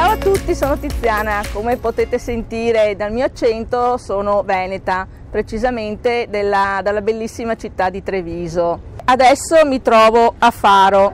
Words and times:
Ciao 0.00 0.12
a 0.12 0.16
tutti, 0.16 0.54
sono 0.54 0.78
Tiziana. 0.78 1.42
Come 1.52 1.76
potete 1.76 2.18
sentire 2.18 2.96
dal 2.96 3.12
mio 3.12 3.26
accento, 3.26 3.98
sono 3.98 4.42
veneta, 4.42 5.06
precisamente 5.30 6.26
della, 6.30 6.80
dalla 6.82 7.02
bellissima 7.02 7.54
città 7.54 7.90
di 7.90 8.02
Treviso. 8.02 8.80
Adesso 9.04 9.66
mi 9.66 9.82
trovo 9.82 10.36
a 10.38 10.50
Faro, 10.50 11.12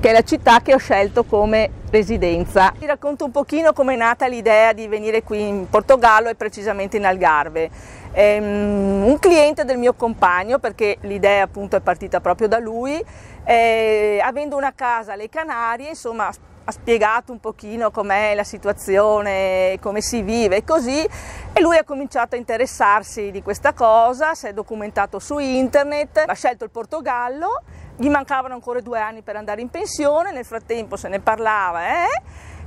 che 0.00 0.08
è 0.08 0.12
la 0.12 0.22
città 0.22 0.58
che 0.62 0.74
ho 0.74 0.78
scelto 0.78 1.22
come 1.22 1.70
residenza. 1.92 2.72
Vi 2.76 2.86
racconto 2.86 3.24
un 3.24 3.30
pochino 3.30 3.72
come 3.72 3.94
è 3.94 3.96
nata 3.96 4.26
l'idea 4.26 4.72
di 4.72 4.88
venire 4.88 5.22
qui 5.22 5.46
in 5.46 5.68
Portogallo 5.70 6.28
e 6.28 6.34
precisamente 6.34 6.96
in 6.96 7.06
Algarve. 7.06 7.70
Um, 8.14 9.04
un 9.06 9.16
cliente 9.20 9.64
del 9.64 9.78
mio 9.78 9.94
compagno, 9.94 10.58
perché 10.58 10.96
l'idea 11.02 11.44
appunto 11.44 11.76
è 11.76 11.80
partita 11.80 12.20
proprio 12.20 12.48
da 12.48 12.58
lui, 12.58 13.00
eh, 13.44 14.20
avendo 14.24 14.56
una 14.56 14.72
casa 14.74 15.12
alle 15.12 15.28
Canarie, 15.28 15.90
insomma 15.90 16.28
ha 16.64 16.70
spiegato 16.70 17.32
un 17.32 17.40
pochino 17.40 17.90
com'è 17.90 18.34
la 18.34 18.44
situazione, 18.44 19.78
come 19.80 20.00
si 20.00 20.22
vive 20.22 20.56
e 20.56 20.64
così 20.64 21.08
e 21.52 21.60
lui 21.60 21.76
ha 21.76 21.84
cominciato 21.84 22.34
a 22.34 22.38
interessarsi 22.38 23.30
di 23.30 23.42
questa 23.42 23.72
cosa, 23.72 24.34
si 24.34 24.46
è 24.46 24.52
documentato 24.52 25.18
su 25.18 25.38
internet, 25.38 26.24
ha 26.26 26.34
scelto 26.34 26.64
il 26.64 26.70
Portogallo, 26.70 27.62
gli 27.96 28.08
mancavano 28.08 28.54
ancora 28.54 28.80
due 28.80 29.00
anni 29.00 29.22
per 29.22 29.36
andare 29.36 29.60
in 29.60 29.68
pensione, 29.68 30.32
nel 30.32 30.44
frattempo 30.44 30.96
se 30.96 31.08
ne 31.08 31.20
parlava 31.20 32.04
eh? 32.04 32.22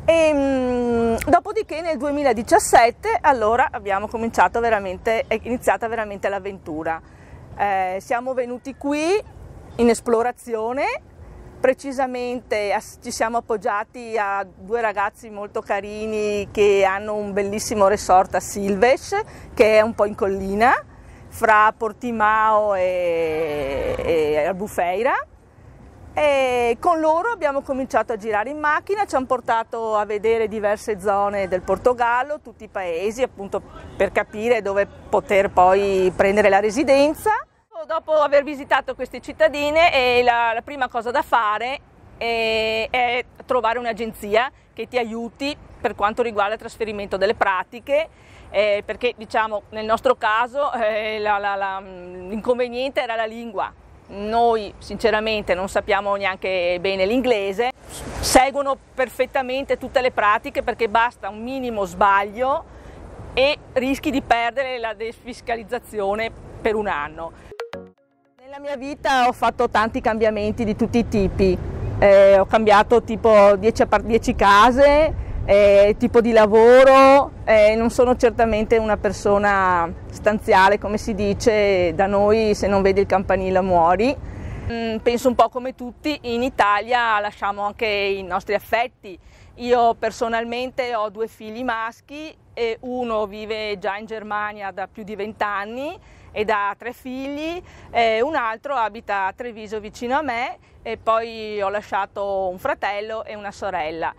e 0.06 0.34
mh, 0.34 1.30
dopodiché 1.30 1.82
nel 1.82 1.98
2017 1.98 3.18
allora 3.22 3.70
abbiamo 3.72 4.08
cominciato 4.08 4.60
veramente, 4.60 5.26
è 5.28 5.40
iniziata 5.42 5.88
veramente 5.88 6.30
l'avventura. 6.30 7.02
Eh, 7.58 7.98
siamo 8.02 8.34
venuti 8.34 8.76
qui 8.76 9.20
in 9.78 9.90
esplorazione 9.90 10.84
Precisamente 11.60 12.78
ci 13.02 13.12
siamo 13.12 13.38
appoggiati 13.38 14.16
a 14.18 14.46
due 14.46 14.82
ragazzi 14.82 15.30
molto 15.30 15.62
carini 15.62 16.50
che 16.52 16.86
hanno 16.88 17.16
un 17.16 17.34
bellissimo 17.34 17.88
resort 17.88 18.36
a 18.36 18.40
Silves, 18.40 19.20
che 19.54 19.78
è 19.78 19.82
un 19.82 19.96
po' 19.96 20.06
in 20.06 20.14
collina, 20.14 20.74
fra 21.30 21.74
Portimao 21.76 22.76
e, 22.76 23.96
e 23.98 24.46
Albufeira. 24.46 25.14
E 26.14 26.78
con 26.80 27.00
loro 27.00 27.32
abbiamo 27.32 27.62
cominciato 27.62 28.14
a 28.14 28.16
girare 28.16 28.50
in 28.50 28.60
macchina, 28.60 29.06
ci 29.06 29.16
hanno 29.16 29.26
portato 29.26 29.96
a 29.98 30.06
vedere 30.06 30.48
diverse 30.48 31.00
zone 31.00 31.48
del 31.48 31.62
Portogallo, 31.62 32.42
tutti 32.42 32.66
i 32.66 32.70
paesi, 32.70 33.22
appunto 33.24 33.62
per 33.98 34.12
capire 34.12 34.62
dove 34.62 34.86
poter 34.86 35.50
poi 35.50 36.14
prendere 36.16 36.50
la 36.50 36.60
residenza 36.60 37.32
dopo 37.86 38.14
aver 38.14 38.44
visitato 38.44 38.96
queste 38.96 39.22
cittadine 39.22 40.22
la, 40.24 40.54
la 40.54 40.62
prima 40.62 40.88
cosa 40.88 41.12
da 41.12 41.22
fare 41.22 41.80
è, 42.18 42.88
è, 42.90 43.26
trovare 43.46 43.80
un'agenzia 43.80 44.52
che 44.74 44.88
ti 44.88 44.98
aiuti 44.98 45.56
per 45.80 45.96
quanto 45.96 46.22
riguarda 46.22 46.54
il 46.54 46.60
trasferimento 46.60 47.18
delle 47.18 47.36
pratiche, 47.36 48.10
eh, 48.50 48.82
perché 48.86 49.14
diciamo 49.16 49.64
nel 49.70 49.86
nostro 49.86 50.16
caso 50.16 50.72
eh, 50.74 51.20
la, 51.20 51.38
la, 51.38 51.80
l'inconveniente 51.80 53.02
era 53.02 53.16
la 53.16 53.26
lingua. 53.26 53.72
Noi 54.08 54.74
sinceramente 54.78 55.56
non 55.56 55.68
sappiamo 55.68 56.16
neanche 56.16 56.78
bene 56.80 57.06
l'inglese, 57.06 57.72
seguono 58.20 58.78
perfettamente 58.94 59.78
tutte 59.78 60.02
le 60.02 60.12
pratiche 60.12 60.62
perché 60.62 60.88
basta 60.88 61.30
un 61.30 61.42
minimo 61.42 61.86
sbaglio 61.86 62.74
e 63.34 63.58
rischi 63.74 64.12
di 64.12 64.22
perdere 64.22 64.78
la 64.78 64.94
defiscalizzazione 64.94 66.32
per 66.62 66.76
un 66.76 66.88
anno. 66.88 67.55
Nella 68.56 68.78
mia 68.78 68.78
vita 68.78 69.28
ho 69.28 69.34
fatto 69.34 69.70
tanti 69.70 70.00
cambiamenti 70.00 70.64
di 70.64 70.78
tutti 70.78 71.00
i 71.00 71.08
tipi, 71.10 71.58
eh, 72.00 72.40
ho 72.40 72.46
cambiato 72.46 73.04
tipo 73.04 73.54
10 73.58 74.34
case, 74.34 75.14
eh, 75.44 75.96
tipo 76.00 76.22
di 76.22 76.32
lavoro, 76.32 77.32
eh, 77.44 77.76
non 77.76 77.90
sono 77.90 78.16
certamente 78.16 78.78
una 78.78 78.96
persona 78.96 79.92
stanziale 80.10 80.80
come 80.80 80.98
si 80.98 81.14
dice 81.14 81.94
da 81.96 82.06
noi 82.06 82.56
se 82.56 82.68
non 82.68 82.82
vedi 82.82 83.02
il 83.02 83.08
campanile 83.08 83.60
muori. 83.60 84.16
Mm, 84.72 84.98
penso 85.00 85.28
un 85.28 85.36
po' 85.36 85.50
come 85.50 85.76
tutti, 85.76 86.18
in 86.22 86.42
Italia 86.42 87.20
lasciamo 87.20 87.64
anche 87.64 87.86
i 87.86 88.24
nostri 88.24 88.54
affetti. 88.54 89.20
Io 89.56 89.96
personalmente 89.96 90.96
ho 90.96 91.10
due 91.10 91.28
figli 91.28 91.64
maschi 91.64 92.34
e 92.54 92.78
uno 92.82 93.26
vive 93.26 93.78
già 93.80 93.98
in 93.98 94.06
Germania 94.06 94.72
da 94.72 94.88
più 94.88 95.04
di 95.04 95.18
vent'anni 95.18 96.00
ed 96.36 96.50
ha 96.50 96.76
tre 96.78 96.92
figli, 96.92 97.64
eh, 97.92 98.20
un 98.22 98.36
altro 98.36 98.76
abita 98.76 99.28
a 99.28 99.32
Treviso 99.32 99.80
vicino 99.80 100.18
a 100.18 100.22
me 100.22 100.58
e 100.82 100.98
poi 100.98 101.62
ho 101.62 101.70
lasciato 101.70 102.50
un 102.50 102.60
fratello 102.60 103.24
e 103.24 103.36
una 103.36 103.54
sorella. 103.54 104.14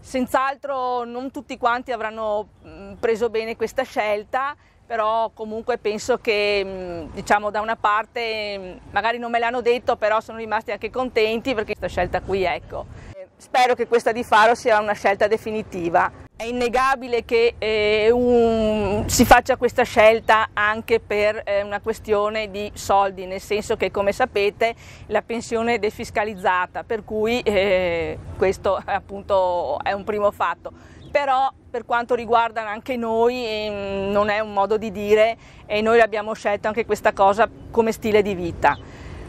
Senz'altro 0.00 1.04
non 1.04 1.30
tutti 1.30 1.58
quanti 1.58 1.92
avranno 1.92 2.48
mm, 2.64 2.94
preso 2.94 3.28
bene 3.28 3.56
questa 3.56 3.82
scelta, 3.82 4.56
però 4.86 5.30
comunque 5.34 5.76
penso 5.76 6.16
che 6.16 6.62
mm, 6.64 7.12
diciamo 7.12 7.50
da 7.50 7.60
una 7.60 7.76
parte 7.76 8.58
mm, 8.58 8.92
magari 8.92 9.18
non 9.18 9.30
me 9.30 9.38
l'hanno 9.38 9.60
detto, 9.60 9.96
però 9.96 10.18
sono 10.20 10.38
rimasti 10.38 10.72
anche 10.72 10.88
contenti 10.88 11.52
perché 11.52 11.74
questa 11.76 11.88
scelta 11.88 12.22
qui 12.22 12.42
ecco. 12.42 12.86
Spero 13.36 13.74
che 13.74 13.86
questa 13.86 14.12
di 14.12 14.24
Faro 14.24 14.54
sia 14.54 14.80
una 14.80 14.94
scelta 14.94 15.26
definitiva. 15.26 16.19
È 16.40 16.44
innegabile 16.44 17.26
che 17.26 17.56
eh, 17.58 18.10
un, 18.10 19.04
si 19.08 19.26
faccia 19.26 19.58
questa 19.58 19.82
scelta 19.82 20.48
anche 20.54 20.98
per 20.98 21.42
eh, 21.44 21.60
una 21.60 21.80
questione 21.82 22.50
di 22.50 22.70
soldi, 22.72 23.26
nel 23.26 23.42
senso 23.42 23.76
che 23.76 23.90
come 23.90 24.12
sapete 24.12 24.74
la 25.08 25.20
pensione 25.20 25.74
è 25.74 25.78
defiscalizzata, 25.78 26.82
per 26.82 27.04
cui 27.04 27.40
eh, 27.40 28.18
questo 28.38 28.80
appunto 28.86 29.78
è 29.82 29.92
un 29.92 30.02
primo 30.04 30.30
fatto. 30.30 30.72
Però 31.10 31.52
per 31.70 31.84
quanto 31.84 32.14
riguarda 32.14 32.66
anche 32.66 32.96
noi 32.96 33.44
ehm, 33.46 34.10
non 34.10 34.30
è 34.30 34.38
un 34.38 34.54
modo 34.54 34.78
di 34.78 34.90
dire 34.90 35.36
e 35.66 35.82
noi 35.82 36.00
abbiamo 36.00 36.32
scelto 36.32 36.68
anche 36.68 36.86
questa 36.86 37.12
cosa 37.12 37.50
come 37.70 37.92
stile 37.92 38.22
di 38.22 38.34
vita. 38.34 38.78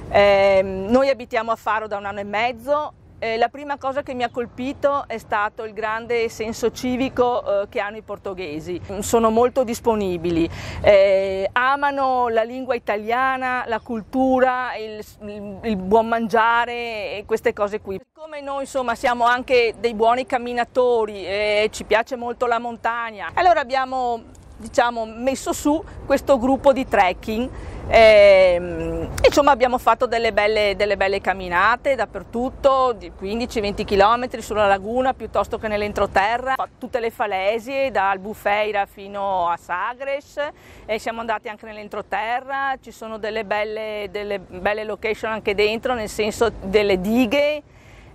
Ehm, 0.09 0.85
noi 0.89 1.09
abitiamo 1.09 1.51
a 1.51 1.57
Faro 1.57 1.87
da 1.87 1.97
un 1.97 2.05
anno 2.05 2.21
e 2.21 2.23
mezzo, 2.23 2.93
eh, 3.21 3.37
la 3.37 3.49
prima 3.49 3.77
cosa 3.77 4.01
che 4.01 4.15
mi 4.15 4.23
ha 4.23 4.29
colpito 4.29 5.07
è 5.07 5.19
stato 5.19 5.63
il 5.63 5.73
grande 5.73 6.27
senso 6.27 6.71
civico 6.71 7.61
eh, 7.61 7.69
che 7.69 7.79
hanno 7.79 7.97
i 7.97 8.01
portoghesi. 8.01 8.81
Sono 9.01 9.29
molto 9.29 9.63
disponibili, 9.63 10.49
eh, 10.81 11.47
amano 11.53 12.29
la 12.29 12.41
lingua 12.41 12.73
italiana, 12.73 13.63
la 13.67 13.79
cultura, 13.79 14.75
il, 14.75 15.05
il, 15.21 15.59
il, 15.61 15.75
buon 15.75 16.07
mangiare 16.07 17.17
e 17.17 17.23
queste 17.27 17.53
cose 17.53 17.79
qui. 17.79 17.99
Come 18.11 18.41
noi 18.41 18.61
insomma 18.61 18.95
siamo 18.95 19.25
anche 19.25 19.75
dei 19.79 19.93
buoni 19.93 20.25
camminatori, 20.25 21.23
e 21.23 21.69
ci 21.71 21.83
piace 21.83 22.15
molto 22.15 22.47
la 22.47 22.57
montagna, 22.57 23.29
allora 23.35 23.59
abbiamo 23.59 24.23
diciamo, 24.61 25.05
messo 25.05 25.51
su 25.51 25.83
questo 26.05 26.37
gruppo 26.37 26.71
di 26.71 26.87
trekking. 26.87 27.49
E, 27.87 28.53
ehm, 28.55 29.09
insomma 29.25 29.51
abbiamo 29.51 29.77
fatto 29.77 30.05
delle 30.05 30.31
belle, 30.31 30.75
delle 30.77 30.95
belle 30.95 31.19
camminate 31.19 31.95
dappertutto, 31.95 32.93
di 32.93 33.11
15-20 33.19 33.83
km 33.83 34.39
sulla 34.39 34.67
laguna 34.67 35.13
piuttosto 35.13 35.57
che 35.57 35.67
nell'entroterra, 35.67 36.55
tutte 36.77 36.99
le 36.99 37.11
falesie 37.11 37.91
da 37.91 38.11
Albufeira 38.11 38.85
fino 38.85 39.49
a 39.49 39.57
Sagres 39.57 40.39
e 40.85 40.99
siamo 40.99 41.19
andati 41.19 41.49
anche 41.49 41.65
nell'entroterra, 41.65 42.75
ci 42.81 42.91
sono 42.91 43.17
delle 43.17 43.43
belle, 43.43 44.07
delle 44.11 44.39
belle 44.39 44.85
location 44.85 45.31
anche 45.31 45.55
dentro, 45.55 45.93
nel 45.93 46.09
senso 46.09 46.51
delle 46.61 47.01
dighe 47.01 47.63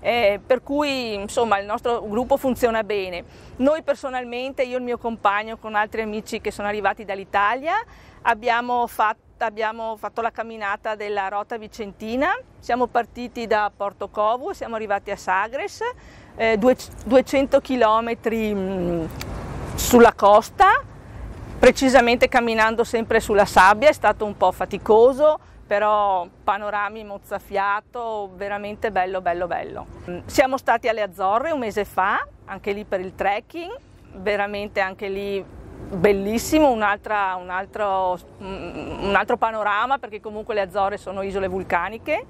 eh, 0.06 0.38
per 0.47 0.62
cui 0.62 1.14
insomma 1.14 1.58
il 1.58 1.67
nostro 1.67 2.00
gruppo 2.06 2.37
funziona 2.37 2.85
bene. 2.85 3.25
Noi 3.56 3.82
personalmente, 3.82 4.62
io 4.62 4.75
e 4.75 4.79
il 4.79 4.85
mio 4.85 4.99
compagno 4.99 5.56
con 5.56 5.75
altri 5.75 6.03
amici 6.03 6.41
che 6.41 6.53
sono 6.53 6.69
arrivati 6.69 7.05
dall'Italia, 7.05 7.75
abbiamo 8.23 8.87
fatto 8.87 9.25
abbiamo 9.38 9.97
fatto 9.97 10.23
la 10.23 10.31
camminata 10.31 10.94
della 10.94 11.29
Rota 11.29 11.58
Vicentina, 11.58 12.38
siamo 12.58 12.87
partiti 12.87 13.47
da 13.47 13.70
Porto 13.76 14.08
Covo, 14.08 14.55
siamo 14.55 14.76
arrivati 14.76 15.11
a 15.11 15.17
Sagres, 15.17 15.81
eh, 16.37 16.56
200 16.56 17.61
km 17.61 18.17
mh, 18.31 19.08
sulla 19.75 20.14
costa, 20.14 20.82
precisamente 21.58 22.29
camminando 22.29 22.82
sempre 22.82 23.20
sulla 23.20 23.44
sabbia, 23.44 23.91
è 23.91 23.93
stato 23.93 24.25
un 24.25 24.37
po' 24.38 24.53
faticoso, 24.53 25.38
però 25.66 26.28
panorami 26.44 27.04
mozzafiato, 27.04 28.30
veramente 28.34 28.92
bello, 28.92 29.20
bello, 29.20 29.46
bello. 29.46 29.86
Siamo 30.26 30.56
stati 30.56 30.88
alle 30.88 31.02
Azzorre 31.02 31.50
un 31.50 31.58
mese 31.58 31.84
fa, 31.84 32.24
anche 32.44 32.72
lì 32.72 32.84
per 32.84 33.00
il 33.00 33.14
trekking, 33.14 33.76
veramente 34.14 34.80
anche 34.80 35.08
lì 35.08 35.44
bellissimo, 35.88 36.70
un, 36.70 36.76
un, 36.76 36.82
altro, 37.50 38.18
un 38.38 39.12
altro 39.14 39.36
panorama 39.36 39.98
perché 39.98 40.20
comunque 40.20 40.54
le 40.54 40.62
Azzorre 40.62 40.96
sono 40.98 41.22
isole 41.22 41.48
vulcaniche. 41.48 42.26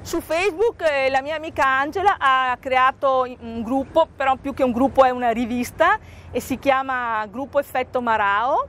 Su 0.00 0.20
Facebook 0.20 0.82
eh, 0.82 1.10
la 1.10 1.20
mia 1.22 1.36
amica 1.36 1.66
Angela 1.66 2.16
ha 2.18 2.56
creato 2.58 3.26
un 3.40 3.62
gruppo, 3.62 4.08
però 4.16 4.36
più 4.36 4.54
che 4.54 4.62
un 4.62 4.72
gruppo 4.72 5.04
è 5.04 5.10
una 5.10 5.30
rivista 5.30 5.98
e 6.30 6.40
si 6.40 6.58
chiama 6.58 7.26
Gruppo 7.26 7.58
Effetto 7.58 8.00
Marao, 8.00 8.68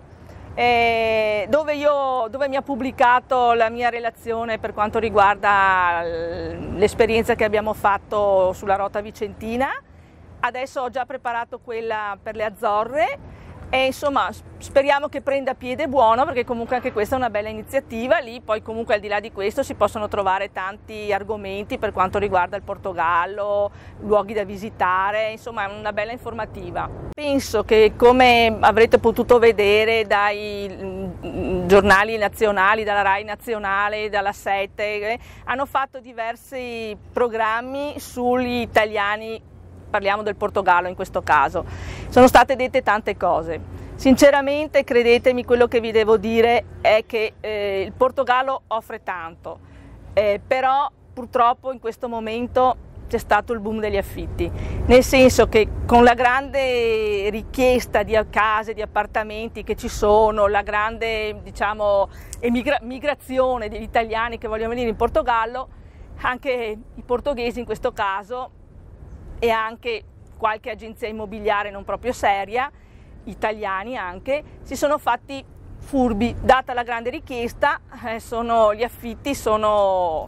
eh, 0.56 1.46
dove, 1.50 1.75
io, 1.75 2.28
dove 2.30 2.48
mi 2.48 2.56
ha 2.56 2.62
pubblicato 2.62 3.54
la 3.54 3.69
mia 3.69 3.90
relazione 3.90 4.60
per 4.60 4.74
quanto 4.74 5.00
riguarda 5.00 6.01
l'esperienza 6.04 7.36
che 7.36 7.44
abbiamo 7.44 7.74
fatto 7.74 8.54
sulla 8.54 8.75
Rota 8.75 9.01
Vicentina. 9.01 9.69
Adesso 10.42 10.81
ho 10.81 10.90
già 10.90 11.06
preparato 11.06 11.60
quella 11.60 12.18
per 12.22 12.36
le 12.36 12.44
Azzorre 12.46 13.19
e 13.69 13.86
insomma 13.86 14.30
speriamo 14.57 15.07
che 15.07 15.21
prenda 15.21 15.54
piede 15.54 15.88
buono 15.88 16.25
perché 16.25 16.44
comunque 16.44 16.75
anche 16.75 16.92
questa 16.92 17.16
è 17.16 17.18
una 17.18 17.30
bella 17.30 17.50
iniziativa, 17.50 18.18
lì 18.18 18.42
poi 18.42 18.62
comunque 18.62 18.95
al 18.95 19.00
di 19.00 19.07
là 19.07 19.19
di 19.19 19.31
questo 19.31 19.63
si 19.63 19.75
possono 19.75 20.07
trovare 20.07 20.51
tanti 20.51 21.13
argomenti 21.13 21.77
per 21.77 21.92
quanto 21.94 22.18
riguarda 22.18 22.56
il 22.56 22.63
Portogallo, 22.63 23.71
luoghi 24.01 24.33
da 24.33 24.44
visitare, 24.44 25.31
insomma 25.31 25.69
è 25.69 25.77
una 25.77 25.94
bella 25.94 26.12
informativa. 26.12 26.89
Penso 27.13 27.63
che 27.63 27.94
come 27.95 28.57
avrete 28.60 28.98
potuto 28.98 29.39
vedere 29.39 30.06
dai 30.07 30.68
mm, 30.69 31.68
giornali 31.68 32.18
nazionali, 32.18 32.83
dalla 32.83 33.01
RAI 33.01 33.24
nazionale, 33.24 34.10
dalla 34.10 34.33
Sette, 34.33 35.12
eh, 35.12 35.19
hanno 35.45 35.66
fatto 35.66 36.00
diversi 36.00 36.98
programmi 37.13 38.00
sugli 38.00 38.62
italiani 38.62 39.49
parliamo 39.89 40.21
del 40.21 40.36
Portogallo 40.36 40.88
in 40.88 40.95
questo 40.95 41.21
caso. 41.21 41.65
Sono 42.09 42.27
state 42.27 42.56
dette 42.56 42.81
tante 42.81 43.18
cose. 43.18 43.77
Sinceramente, 43.95 44.86
credetemi, 44.86 45.44
quello 45.44 45.68
che 45.68 45.81
vi 45.81 45.91
devo 45.91 46.15
dire 46.15 46.63
è 46.80 47.03
che 47.06 47.33
eh, 47.41 47.81
il 47.86 47.91
Portogallo 47.91 48.62
offre 48.68 49.03
tanto, 49.03 49.59
eh, 50.13 50.39
però 50.45 50.89
purtroppo 51.13 51.74
in 51.74 51.80
questo 51.80 52.07
momento 52.07 52.77
c'è 53.09 53.18
stato 53.18 53.51
il 53.51 53.59
boom 53.59 53.80
degli 53.80 53.97
affitti, 53.97 54.50
nel 54.86 55.03
senso 55.03 55.50
che 55.50 55.68
con 55.86 56.03
la 56.03 56.13
grande 56.13 57.30
richiesta 57.30 58.03
di 58.03 58.18
case, 58.30 58.74
di 58.74 58.81
appartamenti 58.81 59.63
che 59.63 59.75
ci 59.75 59.89
sono, 59.89 60.47
la 60.47 60.62
grande 60.62 61.42
diciamo, 61.42 62.07
emigra- 62.39 62.80
migrazione 62.83 63.68
degli 63.68 63.81
italiani 63.81 64.38
che 64.38 64.47
vogliono 64.47 64.69
venire 64.69 64.89
in 64.89 64.95
Portogallo, 64.95 65.68
anche 66.21 66.77
i 66.94 67.01
portoghesi 67.01 67.59
in 67.59 67.65
questo 67.65 67.92
caso 67.92 68.51
e 69.39 69.50
anche 69.50 70.03
qualche 70.38 70.69
agenzia 70.69 71.07
immobiliare 71.07 71.71
non 71.71 71.83
proprio 71.83 72.13
seria, 72.13 72.71
italiani 73.25 73.97
anche, 73.97 74.44
si 74.63 74.75
sono 74.75 74.97
fatti 74.97 75.44
furbi, 75.80 76.36
data 76.39 76.74
la 76.74 76.83
grande 76.83 77.09
richiesta, 77.09 77.80
eh, 78.06 78.19
sono, 78.19 78.74
gli 78.75 78.83
affitti 78.83 79.33
sono 79.33 80.27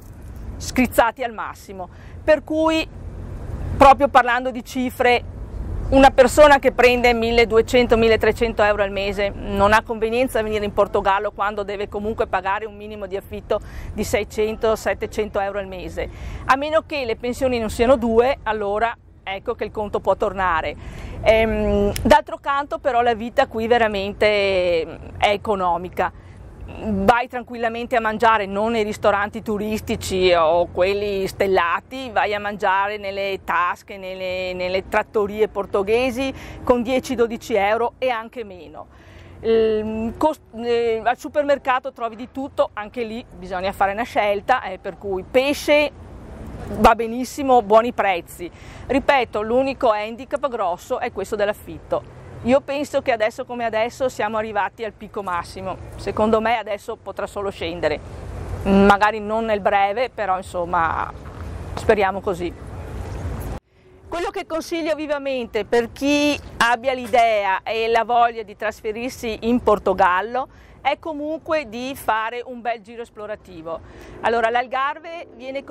scrizzati 0.57 1.23
al 1.23 1.33
massimo. 1.33 1.89
Per 2.23 2.43
cui, 2.43 2.87
proprio 3.77 4.07
parlando 4.07 4.51
di 4.51 4.63
cifre, 4.63 5.23
una 5.91 6.09
persona 6.09 6.57
che 6.59 6.71
prende 6.71 7.11
1200-1300 7.13 8.63
euro 8.63 8.83
al 8.83 8.91
mese 8.91 9.29
non 9.35 9.73
ha 9.73 9.83
convenienza 9.83 10.39
a 10.39 10.41
venire 10.41 10.63
in 10.63 10.71
Portogallo 10.71 11.31
quando 11.31 11.63
deve 11.63 11.89
comunque 11.89 12.27
pagare 12.27 12.65
un 12.65 12.77
minimo 12.77 13.07
di 13.07 13.17
affitto 13.17 13.59
di 13.93 14.03
600-700 14.03 15.41
euro 15.41 15.59
al 15.59 15.67
mese. 15.67 16.09
A 16.45 16.55
meno 16.55 16.83
che 16.85 17.03
le 17.03 17.17
pensioni 17.17 17.59
non 17.59 17.69
siano 17.69 17.97
due, 17.97 18.38
allora 18.43 18.95
ecco 19.21 19.53
che 19.53 19.65
il 19.65 19.71
conto 19.71 19.99
può 19.99 20.15
tornare. 20.15 20.75
Ehm, 21.23 21.91
d'altro 22.01 22.38
canto 22.38 22.79
però 22.79 23.01
la 23.01 23.13
vita 23.13 23.47
qui 23.47 23.67
veramente 23.67 24.83
è 25.17 25.27
economica. 25.27 26.11
Vai 26.83 27.27
tranquillamente 27.27 27.95
a 27.95 28.00
mangiare 28.00 28.45
non 28.45 28.71
nei 28.71 28.83
ristoranti 28.83 29.41
turistici 29.41 30.31
o 30.33 30.68
quelli 30.68 31.27
stellati, 31.27 32.09
vai 32.12 32.33
a 32.33 32.39
mangiare 32.39 32.97
nelle 32.97 33.41
tasche, 33.44 33.97
nelle, 33.97 34.53
nelle 34.53 34.88
trattorie 34.88 35.47
portoghesi 35.47 36.33
con 36.63 36.81
10-12 36.81 37.56
euro 37.56 37.94
e 37.97 38.09
anche 38.09 38.44
meno. 38.44 38.88
Eh, 39.41 40.13
al 41.03 41.18
supermercato 41.18 41.91
trovi 41.91 42.15
di 42.15 42.29
tutto, 42.31 42.69
anche 42.74 43.03
lì 43.03 43.24
bisogna 43.38 43.71
fare 43.71 43.91
una 43.91 44.03
scelta, 44.03 44.63
eh, 44.63 44.77
per 44.77 44.97
cui 44.97 45.24
pesce 45.24 45.91
va 46.79 46.95
benissimo, 46.95 47.62
buoni 47.62 47.91
prezzi. 47.91 48.50
Ripeto, 48.88 49.41
l'unico 49.41 49.89
handicap 49.89 50.47
grosso 50.47 51.00
è 51.00 51.12
questo 51.12 51.35
dell'affitto. 51.35 52.20
Io 52.45 52.59
penso 52.61 53.03
che 53.03 53.11
adesso 53.11 53.45
come 53.45 53.65
adesso 53.65 54.09
siamo 54.09 54.38
arrivati 54.38 54.83
al 54.83 54.93
picco 54.93 55.21
massimo, 55.21 55.77
secondo 55.97 56.41
me 56.41 56.57
adesso 56.57 56.95
potrà 56.95 57.27
solo 57.27 57.51
scendere, 57.51 57.99
magari 58.63 59.19
non 59.19 59.45
nel 59.45 59.59
breve, 59.59 60.09
però 60.09 60.38
insomma 60.38 61.13
speriamo 61.75 62.19
così. 62.19 62.51
Quello 64.07 64.29
che 64.31 64.47
consiglio 64.47 64.95
vivamente 64.95 65.65
per 65.65 65.91
chi 65.91 66.35
abbia 66.57 66.93
l'idea 66.93 67.61
e 67.61 67.88
la 67.88 68.03
voglia 68.03 68.41
di 68.41 68.55
trasferirsi 68.55 69.38
in 69.41 69.61
Portogallo 69.61 70.47
è 70.81 70.97
comunque 70.97 71.69
di 71.69 71.95
fare 71.95 72.41
un 72.43 72.59
bel 72.59 72.81
giro 72.81 73.03
esplorativo. 73.03 73.79
Allora 74.21 74.49
l'Algarve 74.49 75.27
viene, 75.35 75.63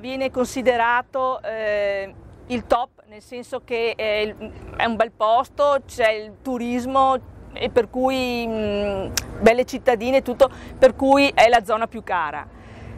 viene 0.00 0.30
considerato 0.32 1.40
eh, 1.40 2.12
il 2.48 2.66
top, 2.66 2.99
nel 3.10 3.22
senso 3.22 3.62
che 3.64 3.94
è, 3.96 4.32
è, 4.76 4.84
un 4.84 4.94
bel 4.94 5.10
posto, 5.10 5.78
c'è 5.84 6.12
il 6.12 6.34
turismo 6.42 7.16
e 7.52 7.68
per 7.68 7.90
cui 7.90 8.46
mh, 8.46 9.12
belle 9.40 9.64
cittadine 9.64 10.18
e 10.18 10.22
tutto, 10.22 10.48
per 10.78 10.94
cui 10.94 11.28
è 11.34 11.48
la 11.48 11.64
zona 11.64 11.88
più 11.88 12.04
cara. 12.04 12.46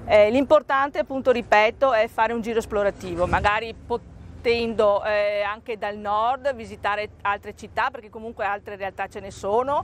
Eh, 0.04 0.30
l'importante 0.30 0.98
appunto, 0.98 1.30
ripeto, 1.30 1.94
è 1.94 2.08
fare 2.08 2.34
un 2.34 2.42
giro 2.42 2.58
esplorativo, 2.58 3.26
magari 3.26 3.74
potendo 3.74 5.02
eh, 5.02 5.40
anche 5.40 5.78
dal 5.78 5.96
nord 5.96 6.54
visitare 6.54 7.12
altre 7.22 7.56
città, 7.56 7.88
perché 7.90 8.10
comunque 8.10 8.44
altre 8.44 8.76
realtà 8.76 9.06
ce 9.06 9.20
ne 9.20 9.30
sono, 9.30 9.82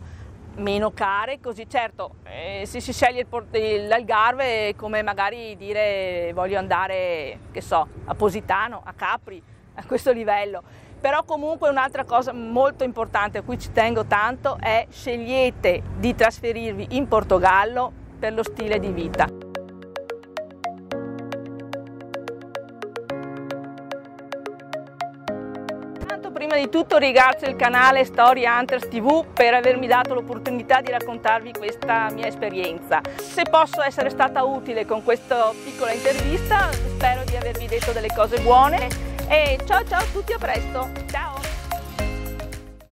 meno 0.56 0.90
care, 0.90 1.40
così 1.40 1.66
certo 1.70 2.16
eh, 2.24 2.66
se 2.66 2.80
si 2.80 2.92
sceglie 2.92 3.26
l'Algarve 3.30 4.68
è 4.68 4.74
come 4.76 5.02
magari 5.02 5.56
dire 5.56 6.32
voglio 6.34 6.58
andare, 6.58 7.38
che 7.50 7.62
so, 7.62 7.88
a 8.04 8.14
Positano, 8.14 8.82
a 8.84 8.92
Capri, 8.92 9.42
a 9.78 9.84
questo 9.86 10.12
livello. 10.12 10.62
Però 11.00 11.22
comunque 11.22 11.68
un'altra 11.68 12.04
cosa 12.04 12.32
molto 12.32 12.82
importante 12.82 13.38
a 13.38 13.42
cui 13.42 13.58
ci 13.58 13.70
tengo 13.72 14.04
tanto 14.04 14.58
è 14.60 14.86
scegliete 14.90 15.82
di 15.96 16.14
trasferirvi 16.14 16.88
in 16.90 17.06
Portogallo 17.06 17.92
per 18.18 18.32
lo 18.32 18.42
stile 18.42 18.80
di 18.80 18.90
vita. 18.90 19.46
prima 26.48 26.54
di 26.54 26.70
tutto 26.70 26.98
ringrazio 26.98 27.48
il 27.48 27.56
canale 27.56 28.04
Story 28.04 28.46
Hunters 28.46 28.88
TV 28.88 29.26
per 29.26 29.54
avermi 29.54 29.88
dato 29.88 30.14
l'opportunità 30.14 30.80
di 30.80 30.90
raccontarvi 30.90 31.52
questa 31.52 32.08
mia 32.12 32.28
esperienza. 32.28 33.00
Se 33.16 33.42
posso 33.42 33.82
essere 33.82 34.08
stata 34.08 34.44
utile 34.44 34.86
con 34.86 35.02
questa 35.02 35.52
piccola 35.64 35.90
intervista, 35.92 36.70
spero 36.72 37.24
di 37.24 37.34
avervi 37.34 37.66
detto 37.66 37.90
delle 37.90 38.12
cose 38.14 38.38
buone 38.40 39.17
e 39.28 39.58
ciao 39.66 39.84
ciao 39.84 40.00
a 40.00 40.06
tutti, 40.12 40.32
a 40.32 40.38
presto, 40.38 40.90
ciao! 41.10 41.37